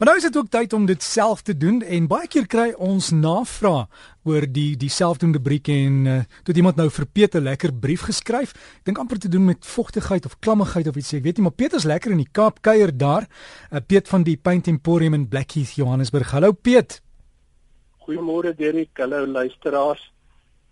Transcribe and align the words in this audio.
Maar 0.00 0.08
nou 0.08 0.20
is 0.20 0.24
dit 0.30 0.36
ook 0.36 0.48
tyd 0.48 0.72
om 0.72 0.86
dit 0.86 1.02
self 1.02 1.42
te 1.42 1.56
doen 1.56 1.82
en 1.82 2.06
baie 2.08 2.28
keer 2.32 2.46
kry 2.48 2.70
ons 2.80 3.10
navraag 3.12 4.06
oor 4.24 4.46
die 4.48 4.70
die 4.80 4.88
selfdoende 4.88 5.42
briek 5.44 5.68
en 5.68 5.96
uh, 6.08 6.14
toe 6.44 6.54
iemand 6.56 6.78
nou 6.80 6.86
vir 6.88 7.04
Peter 7.12 7.42
lekker 7.44 7.74
brief 7.82 8.06
geskryf. 8.08 8.54
Ek 8.78 8.86
dink 8.88 9.00
amper 9.02 9.20
te 9.20 9.28
doen 9.28 9.44
met 9.44 9.68
vogtigheid 9.68 10.24
of 10.24 10.38
klammigheid 10.40 10.88
of 10.88 10.96
iets. 10.96 11.10
Ek 11.18 11.26
weet 11.26 11.36
nie, 11.36 11.44
maar 11.44 11.52
Peter's 11.52 11.84
lekker 11.84 12.14
in 12.14 12.22
die 12.22 12.30
Kaap 12.32 12.62
kuier 12.64 12.94
daar. 12.96 13.26
Uh, 13.68 13.82
Piet 13.84 14.08
van 14.08 14.24
die 14.24 14.38
Paint 14.40 14.70
Emporium 14.72 15.18
in 15.18 15.28
Blackheath, 15.28 15.74
Johannesburg. 15.76 16.32
Hallo 16.32 16.56
Piet. 16.56 17.02
Goeiemôre 18.06 18.54
Derek. 18.56 18.96
Hallo 18.96 19.26
luisteraars. 19.26 20.06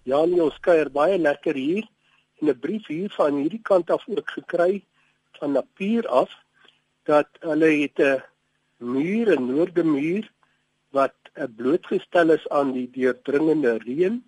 Ja, 0.09 0.23
nee, 0.25 0.41
ons 0.41 0.57
kuier 0.65 0.89
baie 0.89 1.21
lekker 1.21 1.53
hier. 1.53 1.85
En 2.41 2.49
'n 2.49 2.57
brief 2.65 2.89
hier 2.89 3.13
van 3.21 3.37
hierdie 3.43 3.61
kant 3.61 3.93
af 3.93 4.09
ook 4.09 4.31
gekry 4.41 4.81
van 5.37 5.53
Napier 5.53 6.09
af 6.09 6.33
dat 7.05 7.29
hulle 7.45 7.73
het 7.85 8.01
'n 8.01 8.25
muur 8.79 9.33
en 9.35 9.47
noorde 9.47 9.85
muur 9.85 10.27
wat 10.97 11.15
uh, 11.35 11.45
blootgestel 11.57 12.31
is 12.31 12.49
aan 12.49 12.73
die 12.73 12.89
deurdringende 12.95 13.77
reën 13.85 14.21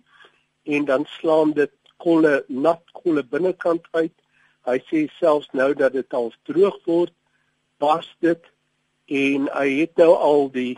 en 0.63 0.85
dan 0.85 1.05
slaan 1.17 1.53
dit 1.57 1.73
kolle 1.97 2.43
nat 2.47 2.83
kolle 3.03 3.23
binnekant 3.23 3.85
uit. 3.91 4.13
Hy 4.67 4.77
sê 4.89 5.07
selfs 5.17 5.49
nou 5.57 5.71
dat 5.77 5.95
dit 5.97 6.13
al 6.13 6.29
droog 6.49 6.77
word, 6.85 7.13
pas 7.81 8.05
dit 8.21 8.51
en 9.11 9.47
hy 9.57 9.67
het 9.81 9.97
nou 9.97 10.13
al 10.13 10.49
die 10.53 10.75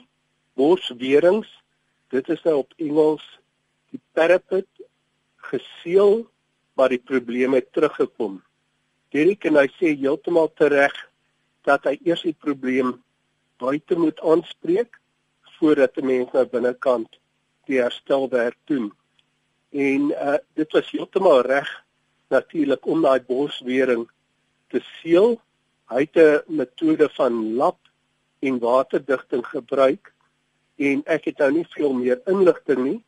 borswerings. 0.60 1.50
Dit 2.14 2.30
is 2.30 2.44
nou 2.48 2.62
op 2.64 2.74
Engels 2.78 3.26
die 3.92 4.02
parapet 4.16 4.70
geseël, 5.50 6.24
maar 6.74 6.90
die 6.90 7.02
probleme 7.02 7.60
het 7.60 7.74
teruggekom. 7.76 8.40
Derek 9.14 9.46
en 9.50 9.60
hy 9.60 9.68
sê 9.76 9.94
heeltemal 9.94 10.50
tereg 10.58 10.96
dat 11.68 11.84
hy 11.86 11.98
eers 12.02 12.24
die 12.26 12.38
probleem 12.38 12.96
buite 13.64 13.96
moet 13.96 14.20
aanspreek 14.32 15.00
voordat 15.58 15.98
'n 15.98 16.06
mens 16.06 16.32
nou 16.32 16.46
binnekant 16.56 17.20
die 17.68 17.80
herstelwerk 17.80 18.60
doen. 18.72 18.92
En 19.70 20.02
uh 20.28 20.38
dit 20.60 20.72
was 20.72 20.92
heeltemal 20.92 21.42
reg 21.42 21.70
natuurlik 22.28 22.86
om 22.86 23.02
daai 23.02 23.22
borswering 23.22 24.04
te 24.68 24.80
seël. 25.00 25.40
Hy 25.94 26.02
het 26.06 26.18
'n 26.18 26.56
metode 26.60 27.10
van 27.20 27.56
lap 27.56 27.80
en 28.40 28.60
waterdigting 28.60 29.46
gebruik 29.48 30.14
en 30.76 31.02
ek 31.06 31.26
het 31.26 31.38
nou 31.38 31.52
nie 31.52 31.68
veel 31.70 31.94
meer 31.94 32.22
inligting 32.26 32.84
nie, 32.84 33.02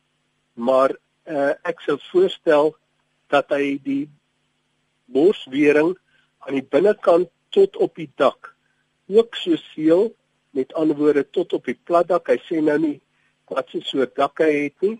maar 0.54 0.90
uh 1.26 1.52
ek 1.62 1.80
sou 1.80 1.98
voorstel 2.10 2.76
dat 3.28 3.48
hy 3.50 3.78
die 3.82 4.08
borswering 5.04 5.96
aan 6.38 6.54
die 6.54 6.68
binnekant 6.74 7.28
tot 7.50 7.76
op 7.76 7.94
die 7.94 8.10
dak 8.14 8.54
ook 9.06 9.34
so 9.34 9.56
seël 9.56 10.14
met 10.56 10.72
ander 10.74 10.96
woorde 10.96 11.24
tot 11.30 11.52
op 11.52 11.66
die 11.68 11.78
platdak. 11.88 12.30
Hy 12.32 12.38
sê 12.48 12.62
nou 12.64 12.78
nie 12.80 12.96
wat 13.52 13.68
se 13.70 13.82
so 13.84 14.06
dakke 14.18 14.46
het 14.48 14.80
nie, 14.82 14.96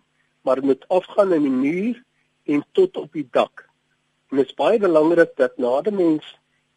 maar 0.46 0.62
moet 0.62 0.84
afgaan 0.92 1.32
in 1.34 1.46
die 1.48 1.54
muur 1.54 2.02
en 2.46 2.62
tot 2.78 2.96
op 3.00 3.12
die 3.16 3.26
dak. 3.32 3.64
En 4.30 4.38
dit 4.40 4.50
is 4.50 4.58
baie 4.58 4.78
belangrik 4.78 5.32
dat 5.40 5.56
nadat 5.58 5.96
mens 5.96 6.26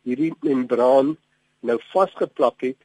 hierdie 0.07 0.33
membraan 0.45 1.16
nou 1.66 1.77
vasgeplak 1.91 2.63
het, 2.63 2.80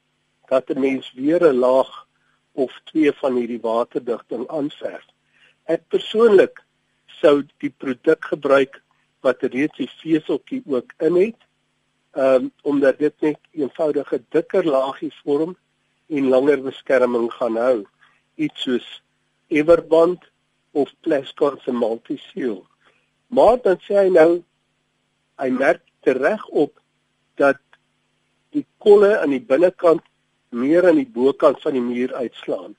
dat 0.51 0.69
'n 0.71 0.81
mens 0.81 1.13
weer 1.17 1.41
'n 1.41 1.63
laag 1.65 2.07
of 2.53 2.73
twee 2.85 3.13
van 3.13 3.37
hierdie 3.37 3.61
waterdigting 3.61 4.49
aanverf. 4.49 5.07
Ek 5.65 5.83
persoonlik 5.89 6.65
sou 7.07 7.47
die 7.59 7.71
produk 7.71 8.25
gebruik 8.25 8.83
wat 9.21 9.43
reeds 9.43 9.77
die 9.77 9.91
veseltjie 10.03 10.63
ook 10.67 10.93
in 10.99 11.17
het. 11.17 11.41
Um, 12.17 12.53
omdat 12.63 12.99
dit 12.99 13.21
net 13.21 13.37
'n 13.37 13.61
eenvoudige 13.61 14.23
dikker 14.29 14.65
laagie 14.65 15.13
vorm 15.25 15.57
en 16.15 16.31
langer 16.33 16.63
beskerming 16.63 17.31
gaan 17.39 17.59
hou. 17.61 17.81
Iets 18.37 18.67
soos 18.67 18.87
Everbond 19.49 20.23
of 20.73 20.91
Plascon 21.03 21.59
se 21.63 21.73
multi-seal 21.73 22.63
maar 23.35 23.59
dan 23.63 23.79
sê 23.83 23.97
hy 23.99 24.11
nou 24.15 24.31
hy 25.43 25.51
merk 25.51 25.83
tereg 26.07 26.43
op 26.65 26.73
dat 27.41 27.61
die 28.55 28.67
kolle 28.85 29.17
aan 29.19 29.33
die 29.35 29.43
binnekant 29.43 30.05
meer 30.55 30.87
aan 30.87 31.01
die 31.01 31.11
bokant 31.11 31.59
van 31.65 31.75
die 31.75 31.83
muur 31.83 32.15
uitslaan. 32.15 32.77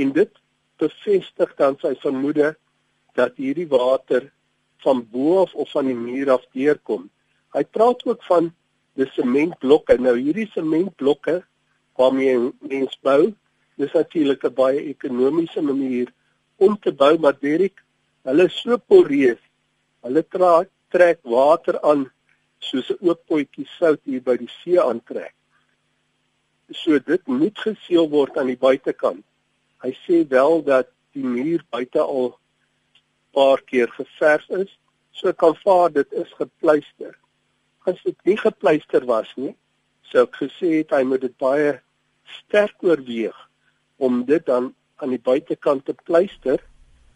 En 0.00 0.12
dit 0.16 0.30
bevestig 0.80 1.52
dan 1.58 1.76
sy 1.82 1.92
vermoede 2.00 2.54
dat 3.18 3.36
hierdie 3.36 3.68
water 3.68 4.30
van 4.80 5.02
bo 5.12 5.42
af 5.42 5.52
of 5.52 5.68
van 5.74 5.90
die 5.90 5.98
muur 5.98 6.32
af 6.38 6.46
deurkom. 6.56 7.10
Hy 7.52 7.64
praat 7.68 8.00
ook 8.08 8.24
van 8.24 8.48
die 8.96 9.10
sementblokke. 9.12 9.98
Nou 10.00 10.16
hierdie 10.16 10.48
sementblokke 10.54 11.42
waarmee 12.00 12.52
mens 12.72 12.96
bou. 13.04 13.34
Dis 13.80 13.92
natuurlik 13.92 14.44
'n 14.44 14.54
baie 14.54 14.80
ekonomiese 14.94 15.60
manier 15.60 16.08
om 16.56 16.78
te 16.78 16.92
bou, 16.92 17.18
maar 17.18 17.36
Derek, 17.40 17.82
hulle 18.22 18.44
is 18.44 18.60
so 18.60 18.76
poreus. 18.78 19.42
Hulle 20.04 20.22
trek 20.28 20.68
trek 20.90 21.20
water 21.22 21.80
aan 21.80 22.10
soos 22.58 22.90
'n 22.90 23.08
oop 23.08 23.20
potjie 23.26 23.66
sout 23.78 24.00
hier 24.04 24.22
by 24.22 24.36
die 24.36 24.52
see 24.60 24.78
aantrek. 24.80 25.34
So 26.82 26.98
dit 26.98 27.26
moet 27.26 27.58
geseël 27.58 28.08
word 28.08 28.36
aan 28.38 28.46
die 28.46 28.62
buitekant. 28.68 29.24
Hy 29.82 29.92
sê 30.04 30.28
wel 30.28 30.62
dat 30.62 30.88
die 31.12 31.24
muur 31.24 31.64
buite 31.70 32.00
al 32.00 32.38
paar 33.32 33.60
keer 33.62 33.88
geverf 33.88 34.48
is, 34.50 34.78
so 35.10 35.32
kan 35.32 35.54
vaar 35.64 35.90
dit 35.92 36.12
is 36.12 36.32
gepluister. 36.38 37.14
As 37.86 38.02
dit 38.02 38.16
nie 38.24 38.36
gepluister 38.36 39.06
was 39.06 39.32
nie, 39.36 39.54
sou 40.02 40.22
ek 40.22 40.36
gesê 40.42 40.68
het 40.80 40.90
hy 40.90 41.02
moet 41.04 41.20
dit 41.20 41.36
baie 41.38 41.80
sterk 42.38 42.82
oorweeg 42.82 43.36
om 43.96 44.24
dit 44.24 44.46
dan 44.46 44.74
aan 44.96 45.14
die 45.14 45.22
buitekant 45.22 45.84
te 45.84 45.94
pleister, 46.04 46.60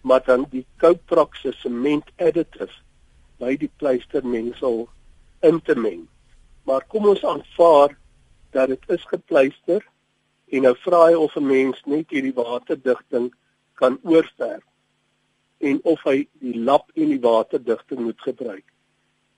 maar 0.01 0.25
dan 0.25 0.47
die 0.51 0.67
Coprox 0.81 1.41
se 1.41 1.53
sement 1.61 2.11
additive 2.17 2.73
by 3.41 3.55
die 3.61 3.71
pleistermengsel 3.81 4.85
in 5.45 5.61
te 5.65 5.77
meng. 5.77 6.05
Maar 6.65 6.85
kom 6.89 7.09
ons 7.09 7.25
aanvaar 7.25 7.97
dat 8.57 8.69
dit 8.73 8.91
is 8.97 9.05
gepleister 9.11 9.85
en 10.53 10.67
nou 10.69 10.75
vra 10.85 11.07
hy 11.09 11.17
of 11.19 11.37
'n 11.37 11.47
mens 11.47 11.81
net 11.87 12.11
hierdie 12.11 12.37
waterdigting 12.37 13.33
kan 13.81 13.99
oorverf 14.03 14.63
en 15.59 15.81
of 15.83 16.03
hy 16.05 16.27
die 16.41 16.59
lap 16.69 16.91
en 16.95 17.09
die 17.09 17.21
waterdigting 17.21 18.01
moet 18.01 18.21
gebruik. 18.21 18.65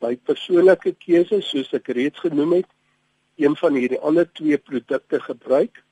By 0.01 0.17
persoonlike 0.17 0.93
keuses 0.99 1.49
soos 1.49 1.73
ek 1.73 1.89
reeds 1.89 2.19
genoem 2.21 2.53
het, 2.61 2.71
een 3.37 3.57
van 3.57 3.75
hierdie 3.75 4.01
ander 4.01 4.29
twee 4.33 4.59
produkte 4.59 5.21
gebruik 5.21 5.83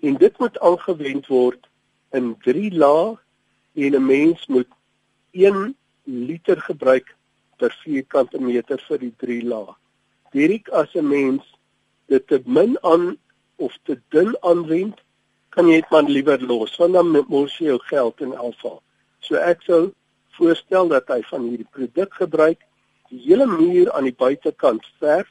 en 0.00 0.16
dit 0.20 0.38
moet 0.38 0.58
aangewend 0.60 1.26
word 1.26 1.68
in 2.10 2.34
3 2.44 2.72
lae 2.84 3.18
en 3.74 3.94
'n 3.96 4.06
mens 4.06 4.46
moet 4.46 4.68
1 5.30 5.76
liter 6.04 6.60
gebruik 6.60 7.16
per 7.56 7.72
vierkante 7.84 8.40
meter 8.40 8.78
vir 8.88 8.98
die 8.98 9.14
3 9.16 9.42
lae. 9.42 9.74
Direk 10.32 10.68
as 10.68 10.94
'n 10.94 11.08
mens 11.08 11.42
dit 12.06 12.26
te 12.26 12.42
min 12.44 12.76
aan 12.82 13.16
of 13.56 13.78
te 13.82 14.00
dun 14.08 14.36
aanwend, 14.40 15.00
kan 15.48 15.68
jy 15.68 15.80
dit 15.80 15.90
maar 15.90 16.02
liewer 16.02 16.40
los 16.40 16.76
want 16.76 16.92
dan 16.92 17.24
mors 17.28 17.58
jy 17.58 17.66
jou 17.66 17.78
geld 17.78 18.20
in 18.20 18.36
alfa. 18.36 18.78
So 19.20 19.36
ek 19.36 19.62
sou 19.62 19.92
voorstel 20.36 20.88
dat 20.88 21.08
hy 21.08 21.20
van 21.30 21.48
hierdie 21.48 21.68
produk 21.70 22.14
gebruik 22.14 22.60
die 23.10 23.20
hele 23.26 23.46
muur 23.46 23.92
aan 23.92 24.08
die 24.08 24.16
buitekant 24.16 24.86
verf 25.00 25.28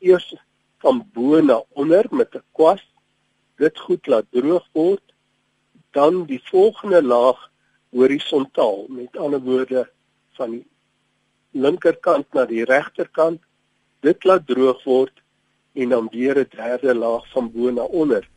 eers 0.00 0.34
van 0.82 1.02
bo 1.14 1.40
na 1.40 1.62
onder 1.80 2.06
met 2.10 2.34
'n 2.34 2.44
kwas 2.58 2.82
dit 3.62 3.78
goed 3.84 4.06
laat 4.12 4.28
droog 4.30 4.66
word 4.72 5.06
dan 5.98 6.24
die 6.30 6.42
volgende 6.50 7.02
laag 7.14 7.40
horisontaal 7.96 8.84
met 8.88 9.16
ander 9.16 9.42
woorde 9.48 9.82
van 10.38 10.50
die 10.50 10.66
linkerkant 11.64 12.26
na 12.32 12.44
die 12.54 12.64
regterkant 12.64 13.40
dit 14.06 14.24
laat 14.24 14.46
droog 14.46 14.84
word 14.84 15.16
en 15.72 15.88
dan 15.94 16.08
weer 16.12 16.36
'n 16.38 16.50
derde 16.56 16.94
laag 16.94 17.24
van 17.34 17.52
bo 17.52 17.70
na 17.70 17.84
onder 18.02 18.28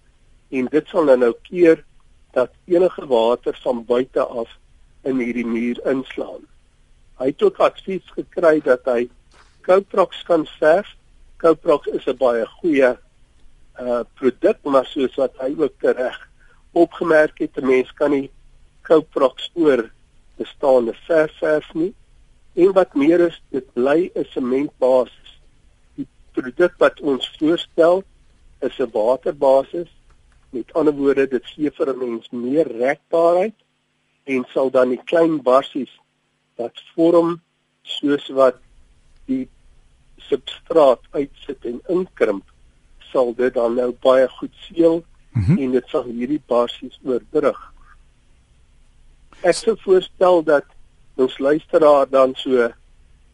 en 0.50 0.66
dit 0.76 0.88
sal 0.88 1.06
dan 1.06 1.20
nou 1.20 1.34
keer 1.50 1.86
dat 2.32 2.52
enige 2.66 3.08
water 3.08 3.60
van 3.64 3.86
buite 3.86 4.20
af 4.20 4.50
in 5.04 5.18
hierdie 5.18 5.46
muur 5.46 5.80
inslaan. 5.88 6.44
Hy 7.18 7.26
het 7.32 7.44
ook 7.44 7.58
advies 7.64 8.08
gekry 8.18 8.60
dat 8.62 8.86
hy 8.86 9.08
Coprox 9.62 10.24
kan 10.28 10.46
verf 10.60 10.96
Coprox 11.38 11.88
is 11.88 12.08
'n 12.08 12.18
baie 12.18 12.46
goeie 12.60 12.98
uh 13.80 14.04
produk 14.20 14.58
maar 14.64 14.86
soos 14.86 15.16
wat 15.16 15.34
hy 15.40 15.52
ook 15.58 15.82
reg 15.82 16.18
opgemerk 16.72 17.40
het, 17.40 17.58
'n 17.58 17.66
mens 17.66 17.92
kan 17.94 18.12
nie 18.12 18.32
Coprox 18.82 19.52
oor 19.54 19.92
bestaande 20.38 20.94
verf 21.08 21.38
verf 21.40 21.74
nie. 21.74 21.94
En 22.54 22.72
wat 22.74 22.94
meer 22.96 23.20
is, 23.20 23.42
dit 23.50 23.74
bly 23.74 24.12
'n 24.14 24.26
sementbasis. 24.30 25.40
Die 25.96 26.08
produk 26.32 26.74
wat 26.78 27.00
ons 27.00 27.32
voorstel 27.40 28.04
is 28.62 28.80
'n 28.80 28.92
waterbasis. 28.92 29.92
Met 30.50 30.74
ander 30.74 30.94
woorde, 30.94 31.28
dit 31.28 31.46
gee 31.46 31.72
vir 31.72 31.90
'n 31.90 31.98
mens 31.98 32.30
meer 32.30 32.68
rekbaarheid 32.68 33.56
en 34.24 34.46
sal 34.54 34.70
dan 34.70 34.90
die 34.90 35.04
klein 35.04 35.42
barsies 35.42 36.00
wat 36.56 36.82
vorm 36.96 37.42
soos 37.82 38.28
wat 38.28 38.58
die 39.26 39.50
substraat 40.18 41.02
uitsit 41.12 41.66
en 41.66 41.82
inkrimp, 41.88 42.44
sal 43.12 43.34
dit 43.36 43.54
dan 43.54 43.76
nou 43.76 43.92
baie 44.02 44.28
goed 44.40 44.54
seël 44.68 45.04
mm 45.32 45.44
-hmm. 45.44 45.58
en 45.58 45.72
dit 45.72 45.88
sal 45.88 46.04
hierdie 46.04 46.42
basies 46.48 47.00
oorbrug. 47.04 47.74
Ek 49.42 49.56
sou 49.56 49.76
voorstel 49.78 50.44
dat 50.44 50.66
ons 51.16 51.38
luisteraar 51.38 52.10
dan 52.10 52.36
so 52.36 52.72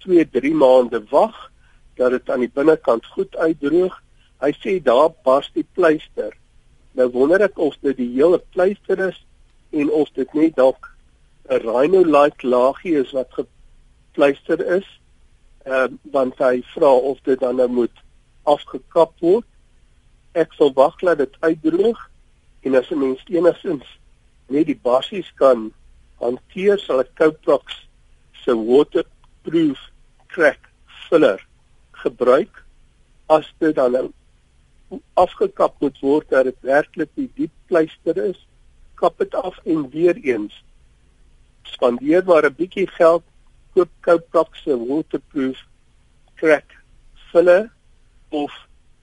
2-3 0.07 0.53
maande 0.53 1.03
wag 1.09 1.51
dat 1.95 2.11
dit 2.11 2.29
aan 2.29 2.39
die 2.39 2.51
binnekant 2.53 3.05
goed 3.05 3.35
uitdroog. 3.35 4.01
Hy 4.41 4.51
sê 4.57 4.77
daar 4.83 5.11
bars 5.23 5.51
die 5.53 5.65
pleister. 5.73 6.33
Nou 6.97 7.09
wonder 7.13 7.41
ek 7.41 7.59
of 7.61 7.77
dit 7.81 7.97
die 7.97 8.09
hele 8.15 8.41
pleister 8.53 8.99
is 9.07 9.19
en 9.71 9.91
of 9.91 10.09
dit 10.17 10.33
net 10.33 10.55
dalk 10.55 10.89
'n 11.49 11.61
rhino-like 11.67 12.47
laagie 12.47 12.95
is 13.03 13.11
wat 13.11 13.29
gepleister 13.37 14.59
is. 14.77 14.87
Ehm 15.65 15.93
uh, 15.93 15.97
want 16.11 16.37
hy 16.37 16.61
vra 16.73 16.91
of 17.11 17.19
dit 17.23 17.39
dan 17.39 17.55
nou 17.55 17.67
moet 17.69 18.03
afgekap 18.43 19.13
word. 19.19 19.45
Ek 20.33 20.53
sal 20.57 20.73
wag 20.73 20.97
dat 20.99 21.17
dit 21.17 21.35
uitdroog 21.39 22.09
en 22.61 22.75
as 22.75 22.89
'n 22.89 22.99
mens 22.99 23.21
enigstens 23.27 23.99
net 24.47 24.65
die 24.65 24.79
basies 24.83 25.29
kan 25.35 25.71
hanteer 26.19 26.79
sal 26.79 27.01
ek 27.03 27.15
Coprox 27.19 27.87
se 28.43 28.55
waterproof 28.55 29.79
crack 30.27 30.69
filler 31.07 31.39
gebruik 32.03 32.63
as 33.29 33.47
dit 33.63 33.75
dan 33.75 33.95
nou 33.97 34.07
afgekap 35.13 35.77
moet 35.79 35.99
word 36.03 36.29
dat 36.29 36.49
dit 36.49 36.67
werklik 36.67 37.09
die 37.15 37.29
diep 37.35 37.53
pleister 37.71 38.17
is 38.25 38.39
kap 39.01 39.17
dit 39.23 39.35
af 39.35 39.57
en 39.65 39.87
weer 39.93 40.17
eens 40.33 40.63
spandeer 41.73 42.25
maar 42.25 42.45
'n 42.45 42.57
bietjie 42.57 42.87
geld 42.87 43.23
koop 43.73 43.89
Coprox 44.05 44.63
se 44.63 44.75
waterproof 44.77 45.57
crack 46.35 46.75
filler 47.31 47.71
of 48.29 48.51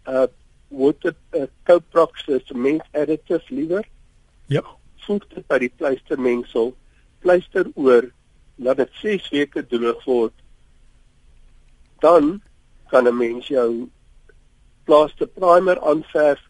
'n 0.06 0.14
uh, 0.14 0.26
water 0.68 1.14
uh, 1.34 1.46
Coprox 1.64 2.24
cement 2.44 2.82
additive 2.92 3.44
liewer. 3.48 3.84
Ja. 4.46 4.62
Voeg 5.06 5.24
dit 5.28 5.46
by 5.48 5.58
die 5.58 5.72
pleistermengsel, 5.80 6.74
pleister 7.24 7.70
oor, 7.74 8.10
laat 8.56 8.80
dit 8.82 9.00
6 9.02 9.28
weke 9.32 9.64
droog 9.66 10.04
word. 10.04 10.34
Dan 12.04 12.42
kan 12.90 13.08
'n 13.08 13.16
mens 13.16 13.48
jou 13.48 13.88
plaaster 14.84 15.26
primer 15.26 15.80
aanverf, 15.80 16.40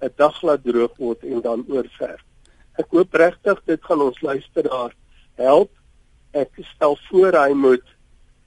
'n 0.00 0.12
dag 0.16 0.42
laat 0.42 0.64
droog 0.64 0.96
word 0.96 1.22
en 1.24 1.40
dan 1.40 1.64
oorverf. 1.68 2.22
Ek 2.78 2.90
hoop 2.90 3.14
regtig 3.14 3.62
dit 3.64 3.84
gaan 3.84 4.00
ons 4.00 4.20
luisteraar 4.20 4.94
help. 5.34 5.70
Ek 6.36 6.58
stel 6.74 6.98
voor 7.08 7.36
hy 7.38 7.52
moet 7.56 7.94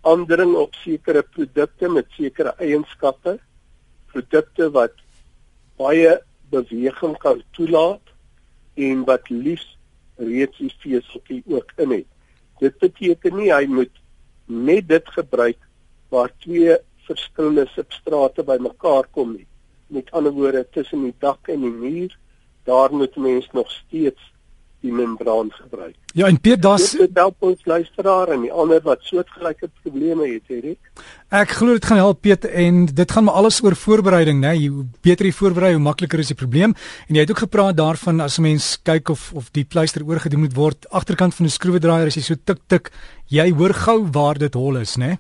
aandring 0.06 0.54
op 0.57 0.75
sekere 0.81 1.24
produkte 1.24 1.89
met 1.89 2.10
sekere 2.18 2.54
eienskappe 2.62 3.38
produkte 4.12 4.69
wat 4.75 4.94
baie 5.80 6.18
beweging 6.54 7.18
kan 7.24 7.42
toelaat 7.57 8.13
en 8.75 9.06
wat 9.07 9.30
liefs 9.30 9.78
reeds 10.22 10.57
die 10.62 10.74
veseltjie 10.83 11.42
ook 11.50 11.72
in 11.81 11.95
het. 11.95 12.07
Dit 12.62 12.78
beteken 12.83 13.38
nie 13.39 13.51
hy 13.54 13.66
moet 13.69 13.94
net 14.45 14.89
dit 14.89 15.13
gebruik 15.16 15.60
waar 16.13 16.34
twee 16.44 16.75
verskillende 17.07 17.66
substrate 17.74 18.44
bymekaar 18.45 19.07
kom 19.16 19.34
nie. 19.38 19.48
Met 19.88 20.12
ander 20.12 20.36
woorde 20.36 20.66
tussen 20.75 21.07
die 21.07 21.16
dak 21.19 21.50
en 21.50 21.63
die 21.66 21.74
muur, 21.74 22.13
daar 22.69 22.94
moet 22.94 23.16
mens 23.16 23.48
nog 23.57 23.72
steeds 23.72 24.22
die 24.81 24.92
membraan 24.92 25.51
gebruik. 25.54 25.95
Ja, 26.18 26.28
en 26.28 26.39
Piet, 26.42 26.62
daar's 26.62 26.92
dit 26.98 27.13
help 27.13 27.44
ons 27.45 27.66
luisteraar 27.69 28.31
en 28.33 28.42
die 28.45 28.51
ander 28.51 28.81
wat 28.83 29.04
soortgelyke 29.06 29.69
probleme 29.83 30.25
het, 30.28 30.50
Erik. 30.50 31.04
Ek 31.30 31.54
glo 31.60 31.78
dit 31.78 31.86
gaan 31.86 32.01
help 32.01 32.24
Piet 32.25 32.48
en 32.50 32.83
dit 32.89 33.13
gaan 33.13 33.28
maar 33.28 33.38
alles 33.39 33.62
oor 33.63 33.78
voorbereiding, 33.78 34.42
né? 34.42 34.56
Hoe 34.57 34.88
beter 35.06 35.30
jy 35.30 35.33
voorberei, 35.38 35.72
hoe 35.75 35.83
makliker 35.83 36.24
is 36.24 36.33
die 36.33 36.39
probleem. 36.39 36.74
En 37.07 37.16
jy 37.16 37.25
het 37.25 37.33
ook 37.33 37.45
gepraat 37.45 37.78
daarvan 37.78 38.24
as 38.25 38.39
'n 38.39 38.48
mens 38.50 38.78
kyk 38.83 39.10
of 39.10 39.31
of 39.33 39.51
die 39.51 39.66
pleister 39.66 40.04
oorgedoen 40.04 40.45
moet 40.48 40.56
word, 40.56 40.89
agterkant 40.89 41.36
van 41.36 41.45
'n 41.45 41.57
skroewedraaier 41.57 42.07
as 42.07 42.16
jy 42.16 42.22
so 42.22 42.36
tik 42.36 42.60
tik, 42.68 42.92
jy 43.27 43.51
hoor 43.54 43.74
gou 43.74 44.07
waar 44.12 44.38
dit 44.38 44.54
hol 44.54 44.77
is, 44.77 44.98
né? 44.98 45.18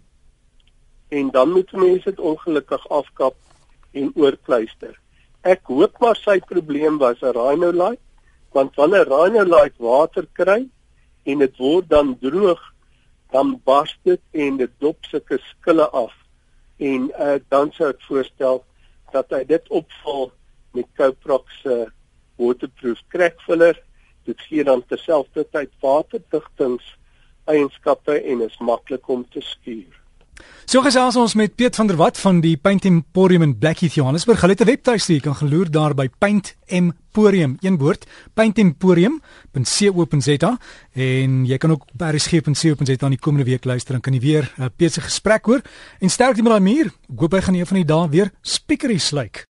En 1.09 1.29
dan 1.29 1.51
moet 1.51 1.71
mense 1.71 2.09
dit 2.09 2.19
ongelukkig 2.19 2.89
afkap 2.89 3.35
en 3.93 4.11
oorpleister. 4.15 4.99
Ek 5.43 5.61
hoop 5.63 5.99
maar 5.99 6.15
sy 6.15 6.39
probleem 6.39 6.97
was 6.97 7.21
'n 7.21 7.33
rhinolite 7.33 8.10
want 8.51 8.75
wanneer 8.75 9.07
rhinolite 9.07 9.79
water 9.79 10.27
kry 10.33 10.65
en 11.23 11.43
dit 11.43 11.57
word 11.57 11.89
dan 11.89 12.17
droog 12.19 12.61
dan 13.31 13.53
bars 13.63 13.93
dit 14.03 14.21
en 14.31 14.57
dit 14.59 14.71
dop 14.83 15.07
sulke 15.07 15.37
skille 15.45 15.87
af. 15.95 16.11
En 16.77 17.07
uh, 17.15 17.37
dan 17.53 17.71
sou 17.71 17.91
ek 17.93 18.03
voorstel 18.09 18.59
dat 19.15 19.31
hy 19.31 19.45
dit 19.47 19.71
opvul 19.71 20.31
met 20.75 20.89
Coprox 20.99 21.61
se 21.63 21.77
waterproof 22.41 22.99
crack 23.13 23.39
filler. 23.47 23.79
Dit 24.27 24.43
gee 24.49 24.67
dan 24.67 24.83
terselfdertyd 24.87 25.71
waterdigtings 25.83 26.95
eienskappe 27.47 28.19
en 28.19 28.43
is 28.49 28.59
maklik 28.59 29.07
om 29.09 29.23
te 29.31 29.41
skuur 29.45 30.00
So 30.65 30.81
gesels 30.81 31.15
ons 31.19 31.33
met 31.35 31.55
Piet 31.55 31.75
van 31.75 31.87
der 31.87 31.95
Walt 31.99 32.17
van 32.17 32.41
die 32.41 32.57
Paint 32.57 32.85
Emporium 32.85 33.41
in 33.41 33.57
Blackheath 33.59 33.93
Johannesburg. 33.93 34.41
Hulle 34.41 34.53
het 34.53 34.61
'n 34.61 34.65
webtuiste, 34.65 35.13
jy 35.13 35.19
kan 35.19 35.35
geloer 35.35 35.71
daar 35.71 35.93
by 35.93 36.09
Paint 36.17 36.55
Emporium, 36.65 37.57
een 37.59 37.77
woord, 37.77 38.05
paintemporium.co.za 38.33 40.57
en 40.93 41.45
jy 41.45 41.57
kan 41.57 41.71
ook 41.71 41.85
by 41.93 42.05
rsg.co.za 42.15 43.05
aan 43.05 43.09
die 43.09 43.19
komende 43.19 43.45
week 43.45 43.65
luister 43.65 43.95
en 43.95 44.01
kan 44.01 44.13
jy 44.13 44.19
weer 44.19 44.53
uh, 44.59 44.65
Piet 44.75 44.93
se 44.93 45.01
gesprek 45.01 45.45
hoor. 45.45 45.61
En 45.99 46.09
sterkte 46.09 46.41
met 46.41 46.51
daai 46.51 46.61
muur. 46.61 46.85
Ek 46.85 47.19
hoop 47.19 47.31
hy 47.31 47.41
gaan 47.41 47.55
een 47.55 47.65
van 47.65 47.75
die 47.75 47.85
dae 47.85 48.09
weer 48.09 48.31
speakery 48.41 48.97
sluik. 48.97 49.47